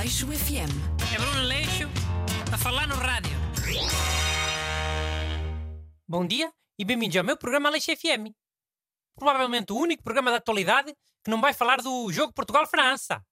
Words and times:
Aleixo 0.00 0.26
FM. 0.28 0.72
É 1.14 1.18
Bruno 1.18 1.42
Leixo 1.42 1.84
a 2.50 2.56
falar 2.56 2.88
no 2.88 2.94
rádio. 2.94 3.36
Bom 6.08 6.26
dia 6.26 6.50
e 6.78 6.86
bem-vindos 6.86 7.18
ao 7.18 7.22
meu 7.22 7.36
programa 7.36 7.68
Aleixo 7.68 7.94
FM. 7.94 8.32
Provavelmente 9.14 9.74
o 9.74 9.76
único 9.76 10.02
programa 10.02 10.30
da 10.30 10.38
atualidade 10.38 10.96
que 11.22 11.30
não 11.30 11.38
vai 11.38 11.52
falar 11.52 11.82
do 11.82 12.10
jogo 12.10 12.32
Portugal-França. 12.32 13.22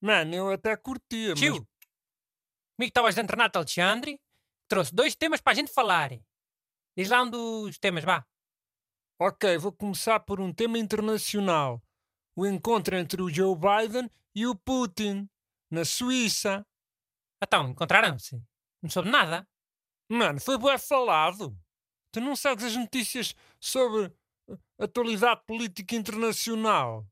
Mano, 0.00 0.34
eu 0.34 0.50
até 0.52 0.74
curtia, 0.78 1.34
Tio, 1.34 1.56
mas... 1.56 1.60
comigo 1.60 2.88
está 2.88 3.02
o 3.02 3.06
ajudante 3.06 3.30
Renato 3.30 3.58
Alexandre, 3.58 4.12
que 4.16 4.68
trouxe 4.68 4.94
dois 4.94 5.14
temas 5.14 5.42
para 5.42 5.52
a 5.52 5.56
gente 5.56 5.74
falar. 5.74 6.08
Diz 6.96 7.10
lá 7.10 7.22
um 7.22 7.28
dos 7.28 7.78
temas, 7.78 8.02
vá. 8.02 8.24
Ok, 9.20 9.58
vou 9.58 9.72
começar 9.72 10.20
por 10.20 10.40
um 10.40 10.54
tema 10.54 10.78
internacional. 10.78 11.82
O 12.34 12.46
encontro 12.46 12.96
entre 12.96 13.20
o 13.20 13.28
Joe 13.28 13.54
Biden 13.54 14.10
e 14.34 14.46
o 14.46 14.56
Putin, 14.56 15.28
na 15.72 15.84
Suíça. 15.84 16.64
Então, 17.42 17.70
encontraram-se? 17.70 18.40
Não 18.82 18.90
soube 18.90 19.08
nada. 19.08 19.48
Mano, 20.08 20.38
foi 20.38 20.58
bué 20.58 20.76
falado. 20.76 21.58
Tu 22.12 22.20
não 22.20 22.36
sabes 22.36 22.64
as 22.64 22.76
notícias 22.76 23.34
sobre 23.58 24.14
a 24.78 24.84
atualidade 24.84 25.42
política 25.46 25.96
internacional? 25.96 27.06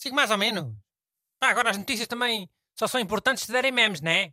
Sigo 0.00 0.14
mais 0.14 0.30
ou 0.30 0.38
menos. 0.38 0.74
Pá, 1.40 1.48
agora 1.50 1.70
as 1.70 1.76
notícias 1.76 2.06
também 2.06 2.48
só 2.78 2.86
são 2.86 3.00
importantes 3.00 3.44
se 3.44 3.52
derem 3.52 3.72
memes, 3.72 4.00
não 4.00 4.12
é? 4.12 4.32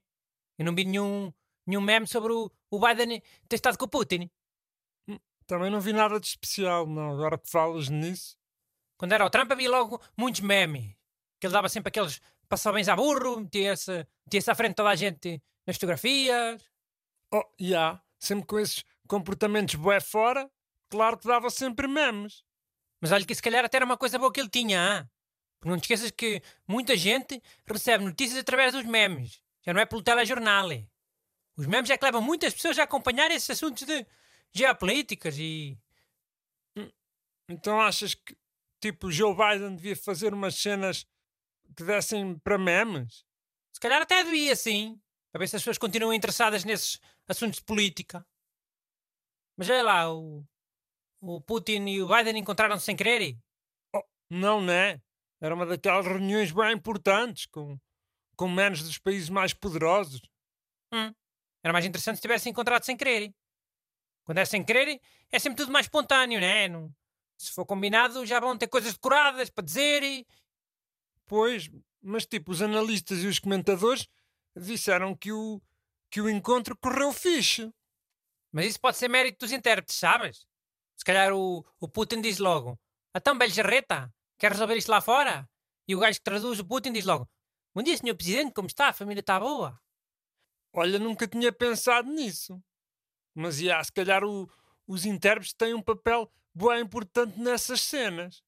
Eu 0.60 0.66
não 0.66 0.76
vi 0.76 0.86
nenhum, 0.86 1.34
nenhum 1.66 1.82
meme 1.82 2.06
sobre 2.06 2.32
o, 2.32 2.52
o 2.70 2.80
Biden 2.80 3.22
ter 3.50 3.56
estado 3.56 3.78
com 3.78 3.86
o 3.86 3.90
Putin. 3.90 4.30
Também 5.48 5.72
não 5.72 5.82
vi 5.82 5.92
nada 5.92 6.20
de 6.20 6.28
especial, 6.28 6.86
não. 6.86 7.12
Agora 7.12 7.38
que 7.38 7.50
falas 7.50 7.90
nisso. 7.90 8.38
Quando 8.96 9.14
era 9.14 9.26
o 9.26 9.30
Trump 9.30 9.52
havia 9.52 9.70
logo 9.70 10.00
muitos 10.16 10.42
memes. 10.42 10.96
Que 11.40 11.48
ele 11.48 11.54
dava 11.54 11.68
sempre 11.68 11.90
aqueles 11.90 12.22
passabens 12.52 12.90
a 12.90 12.96
burro, 12.98 13.40
metia-se 13.40 14.06
metia 14.26 14.52
à 14.52 14.56
frente 14.56 14.72
de 14.72 14.76
toda 14.76 14.90
a 14.90 14.96
gente 14.96 15.42
nas 15.66 15.78
fotografias. 15.78 16.62
Oh, 17.34 17.38
já. 17.58 17.66
Yeah. 17.66 18.04
Sempre 18.20 18.46
com 18.46 18.60
esses 18.60 18.84
comportamentos 19.08 19.76
bué 19.76 20.02
fora, 20.02 20.52
claro 20.90 21.18
que 21.18 21.28
dava 21.28 21.50
sempre 21.50 21.88
memes. 21.88 22.44
Mas 23.00 23.12
olha 23.14 23.26
que 23.26 23.34
se 23.34 23.42
calhar 23.42 23.64
até 23.64 23.78
era 23.78 23.86
uma 23.86 23.98
coisa 23.98 24.20
boa 24.20 24.32
que 24.32 24.42
ele 24.42 24.50
tinha. 24.50 24.80
Ah? 24.80 25.10
Porque 25.60 25.70
não 25.70 25.80
te 25.80 25.84
esqueças 25.84 26.12
que 26.12 26.42
muita 26.68 26.96
gente 26.98 27.42
recebe 27.66 28.04
notícias 28.04 28.40
através 28.40 28.74
dos 28.74 28.84
memes. 28.84 29.42
Já 29.66 29.74
não 29.74 29.82
é 29.82 29.86
pelo 29.86 30.04
telejornal. 30.04 30.70
Os 31.56 31.66
memes 31.66 31.90
é 31.90 31.98
que 31.98 32.06
levam 32.06 32.22
muitas 32.22 32.54
pessoas 32.54 32.78
a 32.78 32.84
acompanhar 32.84 33.32
esses 33.32 33.50
assuntos 33.50 33.88
de 33.88 34.06
geopolíticas 34.54 35.38
e. 35.38 35.78
Então 37.50 37.82
achas 37.82 38.14
que, 38.14 38.36
tipo, 38.80 39.12
Joe 39.12 39.36
Biden 39.36 39.76
devia 39.76 39.96
fazer 39.96 40.34
umas 40.34 40.56
cenas 40.56 41.06
que 41.76 41.84
dessem 41.84 42.38
para 42.40 42.58
memes? 42.58 43.26
Se 43.74 43.80
calhar 43.80 44.02
até 44.02 44.24
devia, 44.24 44.56
sim. 44.56 45.00
Para 45.32 45.40
ver 45.40 45.48
se 45.48 45.56
as 45.56 45.62
pessoas 45.62 45.78
continuam 45.78 46.14
interessadas 46.14 46.66
nesses 46.66 47.00
assuntos 47.28 47.60
de 47.60 47.66
política. 47.66 48.26
Mas 49.58 49.70
olha 49.70 49.84
lá, 49.84 50.14
o, 50.14 50.44
o 51.22 51.42
Putin 51.42 51.86
e 51.88 52.02
o 52.02 52.08
Biden 52.08 52.38
encontraram-se 52.38 52.86
sem 52.86 52.96
querer. 52.96 53.38
Oh, 53.96 54.04
não, 54.30 54.62
né? 54.62 55.02
Era 55.40 55.56
uma 55.56 55.66
daquelas 55.66 56.06
reuniões 56.06 56.52
bem 56.52 56.74
importantes, 56.74 57.46
com, 57.48 57.78
com 58.36 58.50
menos 58.50 58.84
dos 58.84 58.98
países 58.98 59.30
mais 59.30 59.54
poderosos. 59.54 60.22
Hum. 60.94 61.14
Era 61.64 61.74
mais 61.74 61.86
interessante 61.86 62.18
se 62.18 62.22
tivessem 62.22 62.52
encontrado 62.52 62.84
sem 62.84 62.98
querer. 62.98 63.34
Quando 64.24 64.38
é 64.38 64.46
sem 64.46 64.64
querer, 64.64 65.00
é 65.32 65.40
sempre 65.40 65.58
tudo 65.58 65.72
mais 65.72 65.86
espontâneo, 65.86 66.40
né? 66.40 66.68
Não, 66.68 66.94
se 67.38 67.52
for 67.52 67.66
combinado, 67.66 68.26
já 68.26 68.40
vão 68.40 68.58
ter 68.58 68.68
coisas 68.68 68.94
decoradas 68.94 69.50
para 69.50 69.66
dizer 69.66 70.04
e. 70.04 70.28
Pois, 71.32 71.72
mas 72.02 72.26
tipo, 72.26 72.52
os 72.52 72.62
analistas 72.62 73.20
e 73.20 73.28
os 73.28 73.40
comentadores 73.40 74.06
disseram 74.54 75.16
que 75.16 75.32
o, 75.32 75.62
que 76.10 76.20
o 76.20 76.30
encontro 76.30 76.76
correu 76.76 77.14
fixe. 77.14 77.74
Mas 78.52 78.66
isso 78.66 78.82
pode 78.82 78.98
ser 78.98 79.08
mérito 79.08 79.40
dos 79.40 79.54
intérpretes, 79.54 79.96
sabes? 79.96 80.46
Se 80.98 81.06
calhar 81.06 81.32
o, 81.32 81.66
o 81.80 81.88
Putin 81.88 82.20
diz 82.20 82.38
logo: 82.38 82.78
Então, 83.16 83.38
Beljarreta, 83.38 84.14
quer 84.38 84.52
resolver 84.52 84.76
isto 84.76 84.90
lá 84.90 85.00
fora? 85.00 85.50
E 85.88 85.96
o 85.96 86.00
gajo 86.00 86.18
que 86.18 86.24
traduz 86.26 86.60
o 86.60 86.66
Putin 86.66 86.92
diz 86.92 87.06
logo: 87.06 87.26
Bom 87.74 87.82
dia, 87.82 87.96
senhor 87.96 88.18
Presidente, 88.18 88.54
como 88.54 88.68
está? 88.68 88.90
A 88.90 88.94
família 88.94 89.22
está 89.22 89.40
boa? 89.40 89.80
Olha, 90.74 91.00
nunca 91.00 91.26
tinha 91.30 91.54
pensado 91.54 92.12
nisso. 92.12 92.62
Mas, 93.34 93.56
já, 93.58 93.82
se 93.82 93.94
calhar 93.94 94.26
o, 94.26 94.52
os 94.86 95.06
intérpretes 95.06 95.54
têm 95.54 95.74
um 95.74 95.82
papel 95.82 96.30
bem 96.54 96.82
importante 96.82 97.40
nessas 97.40 97.80
cenas. 97.80 98.44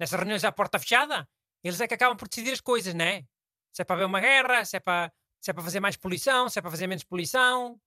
Nessas 0.00 0.18
reuniões 0.18 0.42
à 0.42 0.50
porta 0.50 0.80
fechada, 0.80 1.28
eles 1.62 1.80
é 1.80 1.88
que 1.88 1.94
acabam 1.94 2.16
por 2.16 2.28
decidir 2.28 2.52
as 2.52 2.60
coisas, 2.60 2.94
não 2.94 3.04
é? 3.04 3.26
Se 3.72 3.82
é 3.82 3.84
para 3.84 3.96
haver 3.96 4.06
uma 4.06 4.20
guerra, 4.20 4.64
se 4.64 4.76
é 4.76 4.80
para, 4.80 5.12
se 5.40 5.50
é 5.50 5.54
para 5.54 5.62
fazer 5.62 5.80
mais 5.80 5.96
poluição, 5.96 6.48
se 6.48 6.58
é 6.58 6.62
para 6.62 6.70
fazer 6.70 6.86
menos 6.86 7.04
poluição. 7.04 7.80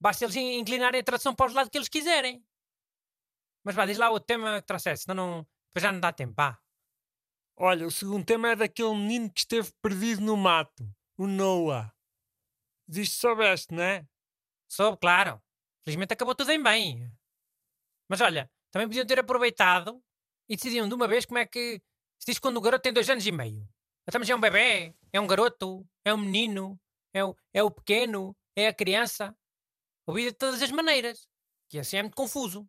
Basta 0.00 0.24
eles 0.24 0.36
inclinarem 0.36 1.00
a 1.00 1.04
tradução 1.04 1.34
para 1.34 1.46
os 1.46 1.54
lados 1.54 1.70
que 1.70 1.78
eles 1.78 1.88
quiserem. 1.88 2.44
Mas 3.62 3.74
vá, 3.74 3.84
diz 3.84 3.98
lá 3.98 4.10
o 4.10 4.18
tema 4.18 4.60
que 4.60 4.66
trouxeste, 4.66 5.04
senão 5.04 5.14
não, 5.14 5.46
depois 5.68 5.82
já 5.82 5.92
não 5.92 6.00
dá 6.00 6.12
tempo, 6.12 6.32
vá. 6.34 6.58
Olha, 7.56 7.86
o 7.86 7.90
segundo 7.90 8.24
tema 8.24 8.52
é 8.52 8.56
daquele 8.56 8.94
menino 8.94 9.30
que 9.30 9.40
esteve 9.40 9.70
perdido 9.82 10.22
no 10.22 10.36
mato, 10.36 10.88
o 11.18 11.26
Noah. 11.26 11.94
Diz 12.88 13.12
soubeste, 13.12 13.74
não 13.74 13.82
é? 13.82 14.06
Soube, 14.66 14.98
claro. 14.98 15.42
Felizmente 15.84 16.14
acabou 16.14 16.34
tudo 16.34 16.50
em 16.50 16.62
bem. 16.62 17.12
Mas 18.08 18.20
olha, 18.22 18.50
também 18.70 18.88
podiam 18.88 19.06
ter 19.06 19.18
aproveitado 19.18 20.02
e 20.48 20.56
decidiam 20.56 20.88
de 20.88 20.94
uma 20.94 21.06
vez 21.06 21.26
como 21.26 21.38
é 21.38 21.46
que 21.46 21.82
se 22.20 22.26
diz 22.30 22.38
quando 22.38 22.58
o 22.58 22.60
garoto 22.60 22.82
tem 22.82 22.92
dois 22.92 23.08
anos 23.08 23.26
e 23.26 23.32
meio. 23.32 23.66
Então, 24.06 24.18
mas 24.18 24.28
é 24.28 24.34
um 24.34 24.40
bebê, 24.40 24.94
é 25.12 25.20
um 25.20 25.26
garoto, 25.26 25.86
é 26.04 26.12
um 26.12 26.18
menino, 26.18 26.78
é 27.14 27.24
o, 27.24 27.34
é 27.52 27.62
o 27.62 27.70
pequeno, 27.70 28.36
é 28.54 28.68
a 28.68 28.74
criança. 28.74 29.34
Ouvido 30.06 30.32
de 30.32 30.36
todas 30.36 30.62
as 30.62 30.70
maneiras. 30.70 31.28
Que 31.68 31.78
assim 31.78 31.96
é 31.96 32.02
muito 32.02 32.16
confuso. 32.16 32.68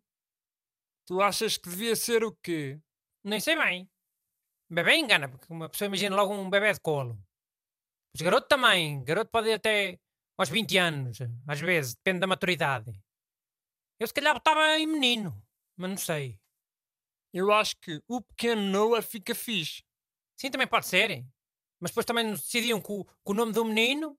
Tu 1.06 1.20
achas 1.20 1.56
que 1.56 1.68
devia 1.68 1.94
ser 1.96 2.24
o 2.24 2.32
quê? 2.42 2.80
Nem 3.24 3.40
sei 3.40 3.56
bem. 3.56 3.90
Bebê 4.70 4.96
engana, 4.96 5.28
porque 5.28 5.52
uma 5.52 5.68
pessoa 5.68 5.86
imagina 5.86 6.16
logo 6.16 6.32
um 6.32 6.48
bebê 6.48 6.72
de 6.72 6.80
colo. 6.80 7.18
Mas 8.14 8.22
garoto 8.22 8.48
também. 8.48 9.04
Garoto 9.04 9.30
pode 9.30 9.48
ir 9.48 9.54
até 9.54 9.98
aos 10.38 10.48
20 10.48 10.78
anos, 10.78 11.18
às 11.46 11.60
vezes, 11.60 11.94
depende 11.94 12.20
da 12.20 12.26
maturidade. 12.26 12.90
Eu 14.00 14.06
se 14.06 14.14
calhar 14.14 14.34
botava 14.34 14.78
em 14.78 14.86
menino, 14.86 15.42
mas 15.76 15.90
não 15.90 15.96
sei. 15.96 16.41
Eu 17.32 17.50
acho 17.50 17.76
que 17.76 18.02
o 18.06 18.20
pequeno 18.20 18.60
Noah 18.60 19.02
fica 19.02 19.34
fixe. 19.34 19.82
Sim, 20.36 20.50
também 20.50 20.66
pode 20.66 20.86
ser. 20.86 21.24
Mas 21.80 21.90
depois 21.90 22.04
também 22.04 22.30
decidiam 22.30 22.78
o, 22.78 23.04
que 23.04 23.10
o 23.24 23.34
nome 23.34 23.52
do 23.52 23.64
menino. 23.64 24.18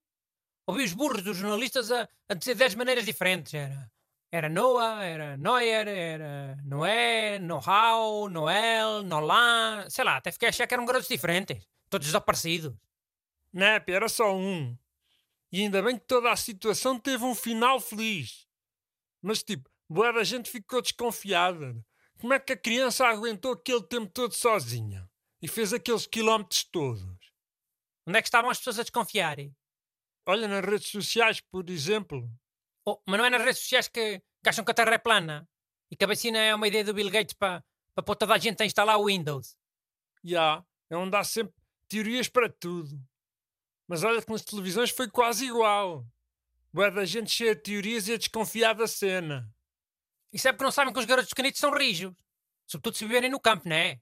Ouvi 0.66 0.84
os 0.84 0.94
burros 0.94 1.22
dos 1.22 1.38
jornalistas 1.38 1.92
a, 1.92 2.08
a 2.28 2.34
dizer 2.34 2.56
10 2.56 2.76
maneiras 2.76 3.06
diferentes. 3.06 3.54
Era, 3.54 3.92
era 4.32 4.50
Noah, 4.50 5.04
era 5.04 5.38
Neuer, 5.38 5.88
era 5.88 6.58
Noé, 6.64 7.38
Know-how, 7.40 8.30
Noel, 8.30 9.04
Nolan. 9.04 9.90
Sei 9.90 10.04
lá, 10.04 10.18
até 10.18 10.32
fiquei 10.32 10.48
a 10.48 10.50
achar 10.50 10.66
que 10.66 10.74
eram 10.74 10.86
garotos 10.86 11.08
diferentes. 11.08 11.68
Todos 11.90 12.08
desaparecidos. 12.08 12.74
Nep, 13.52 13.90
era 13.90 14.10
só 14.10 14.36
um. 14.36 14.76
E 15.52 15.62
ainda 15.62 15.84
bem 15.84 16.00
que 16.00 16.08
toda 16.08 16.32
a 16.32 16.36
situação 16.36 17.00
teve 17.00 17.24
um 17.24 17.36
final 17.36 17.80
feliz. 17.80 18.48
Mas 19.22 19.44
tipo, 19.44 19.70
boa 19.88 20.12
da 20.12 20.24
gente 20.24 20.50
ficou 20.50 20.82
desconfiada. 20.82 21.76
Como 22.24 22.34
é 22.34 22.40
que 22.40 22.54
a 22.54 22.58
criança 22.58 23.06
aguentou 23.06 23.52
aquele 23.52 23.84
tempo 23.84 24.10
todo 24.10 24.34
sozinha? 24.34 25.12
E 25.42 25.48
fez 25.50 25.74
aqueles 25.74 26.08
quilómetros 26.08 26.64
todos? 26.64 27.04
Onde 28.08 28.18
é 28.18 28.22
que 28.22 28.30
estavam 28.30 28.50
as 28.50 28.60
pessoas 28.60 28.80
a 28.80 28.84
desconfiar? 28.84 29.36
Olha, 30.26 30.48
nas 30.48 30.64
redes 30.64 30.88
sociais, 30.88 31.42
por 31.42 31.70
exemplo. 31.70 32.32
Oh, 32.88 32.98
mas 33.06 33.18
não 33.18 33.26
é 33.26 33.30
nas 33.30 33.42
redes 33.42 33.60
sociais 33.60 33.90
que, 33.90 34.22
que 34.42 34.50
acham 34.50 34.64
que 34.64 34.72
a 34.72 34.74
Terra 34.74 34.94
é 34.94 34.98
plana? 34.98 35.46
E 35.92 35.98
que 35.98 36.06
a 36.06 36.08
vacina 36.08 36.38
é 36.38 36.56
uma 36.56 36.66
ideia 36.66 36.86
do 36.86 36.94
Bill 36.94 37.10
Gates 37.10 37.34
para 37.34 37.62
pa 37.94 38.02
pôr 38.02 38.16
toda 38.16 38.36
a 38.36 38.38
gente 38.38 38.64
a 38.64 38.66
instalar 38.66 38.98
o 38.98 39.08
Windows? 39.08 39.58
Já, 40.24 40.40
yeah, 40.40 40.66
é 40.92 40.96
onde 40.96 41.18
há 41.18 41.26
sempre 41.26 41.54
teorias 41.90 42.30
para 42.30 42.50
tudo. 42.50 42.98
Mas 43.86 44.02
olha 44.02 44.22
que 44.22 44.32
nas 44.32 44.46
televisões 44.46 44.92
foi 44.92 45.10
quase 45.10 45.48
igual. 45.48 46.08
Boa 46.72 46.90
da 46.90 47.04
gente 47.04 47.30
cheia 47.30 47.54
de 47.54 47.64
teorias 47.64 48.08
e 48.08 48.14
a 48.14 48.18
desconfiar 48.18 48.76
da 48.76 48.88
cena. 48.88 49.54
Isso 50.34 50.48
é 50.48 50.52
porque 50.52 50.64
não 50.64 50.72
sabem 50.72 50.92
que 50.92 51.00
os 51.00 51.06
garotos 51.06 51.30
pequenitos 51.30 51.60
são 51.60 51.72
rijos. 51.72 52.12
Sobretudo 52.68 52.98
se 52.98 53.06
viverem 53.06 53.30
no 53.30 53.40
campo, 53.40 53.68
não 53.68 53.76
é? 53.76 54.00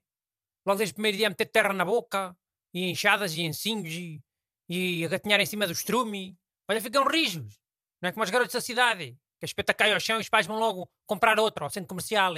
Logo 0.66 0.78
desde 0.78 0.94
o 0.94 0.96
primeiro 0.96 1.18
dia 1.18 1.28
a 1.28 1.30
meter 1.30 1.46
terra 1.46 1.74
na 1.74 1.86
boca, 1.86 2.36
e 2.74 2.90
enxadas 2.90 3.34
e 3.36 3.42
ensinhos, 3.42 3.94
e, 3.94 4.22
e 4.69 5.06
a 5.06 5.08
gatinhar 5.08 5.40
em 5.40 5.46
cima 5.46 5.66
do 5.66 5.74
estrume. 5.74 6.38
Olha, 6.69 6.81
ficam 6.81 7.08
rijos. 7.08 7.60
Não 8.02 8.10
é 8.10 8.12
como 8.12 8.24
os 8.24 8.30
garotos 8.30 8.54
da 8.54 8.62
cidade, 8.62 9.18
que 9.40 9.46
a 9.46 9.48
espeta 9.48 9.74
cai 9.74 9.94
ao 9.94 10.00
chão 10.00 10.18
e 10.18 10.22
os 10.22 10.30
pais 10.30 10.48
vão 10.48 10.58
logo 10.58 10.90
comprar 11.06 11.40
outro 11.40 11.63
ao 11.63 11.69
centro 11.69 11.90
comercial. 11.90 12.34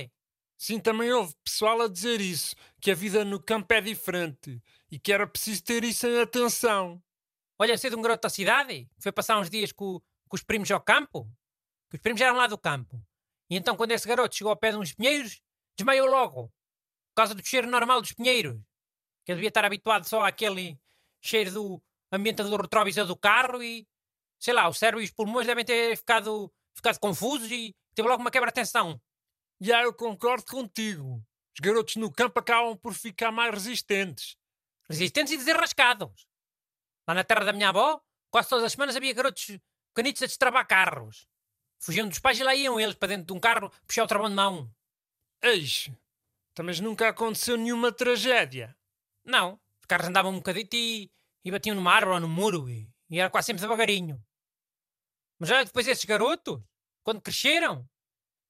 Sim, 0.58 0.80
também 0.80 1.12
houve 1.12 1.36
pessoal 1.44 1.82
a 1.82 1.88
dizer 1.88 2.22
isso, 2.22 2.56
que 2.82 2.92
a 2.92 2.96
vida 2.96 3.26
no 3.26 3.42
campo 3.42 3.74
é 3.74 3.82
diferente 3.82 4.62
e 4.90 5.00
que 5.00 5.12
era 5.12 5.28
preciso 5.28 5.64
ter 5.64 5.84
isso 5.84 6.08
em 6.08 6.22
atenção. 6.22 7.02
Olha, 7.60 7.78
sei 7.78 7.90
de 7.90 7.96
um 7.96 8.02
garoto 8.02 8.24
da 8.24 8.30
cidade 8.30 8.90
que 8.96 9.04
foi 9.04 9.12
passar 9.12 9.40
uns 9.40 9.50
dias 9.50 9.72
com, 9.72 10.00
com 10.28 10.36
os 10.36 10.44
primos 10.44 10.72
ao 10.72 10.82
campo, 10.82 11.30
que 11.90 11.98
os 11.98 12.02
primos 12.02 12.22
eram 12.22 12.36
lá 12.36 12.48
do 12.48 12.58
campo. 12.58 13.02
E 13.50 13.56
então, 13.56 13.76
quando 13.76 13.92
esse 13.92 14.08
garoto 14.08 14.36
chegou 14.36 14.52
ao 14.52 14.58
pé 14.58 14.72
de 14.72 14.78
uns 14.78 14.94
pinheiros, 14.94 15.42
desmaiou 15.78 16.08
logo, 16.08 16.48
por 16.48 17.16
causa 17.16 17.36
do 17.36 17.46
cheiro 17.46 17.68
normal 17.68 18.02
dos 18.02 18.14
pinheiros. 18.14 18.60
Que 19.26 19.32
ele 19.32 19.38
devia 19.38 19.50
estar 19.50 19.66
habituado 19.66 20.08
só 20.08 20.22
àquele 20.24 20.78
cheiro 21.22 21.52
do 21.52 21.84
ambiente 22.12 22.44
do 22.44 22.56
retrovisor 22.58 23.06
do 23.06 23.16
carro 23.16 23.64
e, 23.64 23.88
sei 24.40 24.54
lá, 24.54 24.68
o 24.68 24.74
cérebro 24.74 25.02
e 25.02 25.06
os 25.06 25.12
pulmões 25.12 25.48
devem 25.48 25.64
ter 25.64 25.96
ficado, 25.96 26.54
ficado 26.76 27.00
confusos 27.00 27.50
e 27.50 27.76
teve 27.96 28.08
logo 28.08 28.22
uma 28.22 28.32
quebra-tensão. 28.32 29.02
Já 29.62 29.84
eu 29.84 29.94
concordo 29.94 30.46
contigo. 30.46 31.24
Os 31.56 31.60
garotos 31.62 31.96
no 31.96 32.12
campo 32.12 32.40
acabam 32.40 32.76
por 32.78 32.94
ficar 32.94 33.32
mais 33.32 33.54
resistentes. 33.54 34.36
Resistentes 34.90 35.34
e 35.34 35.38
desenrascados. 35.38 36.28
Lá 37.08 37.14
na 37.14 37.24
terra 37.24 37.46
da 37.46 37.54
minha 37.54 37.70
avó, 37.70 38.02
quase 38.30 38.50
todas 38.50 38.66
as 38.66 38.72
semanas 38.74 38.96
havia 38.96 39.14
garotos 39.14 39.58
canitos 39.94 40.24
a 40.24 40.26
destravar 40.26 40.68
carros. 40.68 41.28
Fugiam 41.80 42.08
dos 42.08 42.20
pais 42.20 42.40
e 42.40 42.44
lá 42.44 42.56
iam 42.56 42.80
eles 42.80 42.96
para 42.96 43.10
dentro 43.10 43.28
de 43.28 43.34
um 43.34 43.40
carro 43.40 43.72
puxar 43.88 44.04
o 44.04 44.08
travão 44.08 44.30
de 44.30 44.36
mão. 44.36 44.70
Eis, 45.44 45.92
mas 46.62 46.80
nunca 46.80 47.10
aconteceu 47.10 47.58
nenhuma 47.58 47.92
tragédia. 47.92 48.74
Não, 49.26 49.60
os 49.82 49.86
carros 49.86 50.08
andavam 50.08 50.32
um 50.32 50.38
bocadito 50.38 50.74
e, 50.78 51.12
e 51.44 51.52
batiam 51.52 51.76
numa 51.76 51.92
árvore 51.92 52.16
ou 52.16 52.22
no 52.22 52.30
muro 52.30 52.70
e, 52.70 52.90
e 53.10 53.20
era 53.20 53.30
quase 53.30 53.48
sempre 53.48 53.60
devagarinho. 53.62 54.24
Mas 55.38 55.52
olha, 55.52 55.66
depois 55.66 55.86
esses 55.86 56.06
garotos, 56.06 56.62
quando 57.04 57.22
cresceram, 57.22 57.86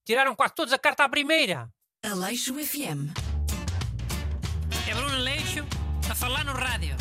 tiraram 0.06 0.36
quase 0.36 0.54
todos 0.54 0.72
a 0.72 0.78
carta 0.78 1.04
à 1.04 1.10
primeira. 1.10 1.74
Aleixo 2.04 2.54
FM. 2.54 3.10
É 4.88 4.94
Bruno 4.94 5.16
Aleixo 5.16 5.66
a 6.12 6.13
falar 6.13 6.45
no 6.45 6.54
rádio. 6.54 6.95